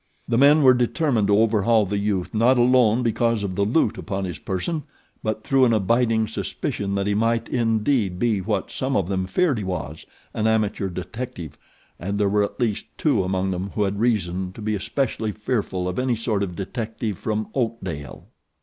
The 0.27 0.35
men 0.39 0.63
were 0.63 0.73
determined 0.73 1.27
to 1.27 1.37
overhaul 1.37 1.85
the 1.85 1.99
youth 1.99 2.33
not 2.33 2.57
alone 2.57 3.03
because 3.03 3.43
of 3.43 3.53
the 3.55 3.61
loot 3.65 3.99
upon 3.99 4.25
his 4.25 4.39
person 4.39 4.81
but 5.21 5.43
through 5.43 5.63
an 5.63 5.73
abiding 5.73 6.27
suspicion 6.27 6.95
that 6.95 7.05
he 7.05 7.13
might 7.13 7.47
indeed 7.47 8.17
be 8.17 8.41
what 8.41 8.71
some 8.71 8.95
of 8.95 9.07
them 9.09 9.27
feared 9.27 9.59
he 9.59 9.63
was 9.63 10.07
an 10.33 10.47
amateur 10.47 10.89
detective 10.89 11.55
and 11.99 12.19
there 12.19 12.29
were 12.29 12.43
at 12.43 12.59
least 12.59 12.87
two 12.97 13.23
among 13.23 13.51
them 13.51 13.69
who 13.75 13.83
had 13.83 13.99
reason 13.99 14.51
to 14.53 14.61
be 14.63 14.73
especially 14.73 15.31
fearful 15.31 15.87
of 15.87 15.99
any 15.99 16.15
sort 16.15 16.41
of 16.41 16.55
detective 16.55 17.19
from 17.19 17.49
Oakdale. 17.53 18.25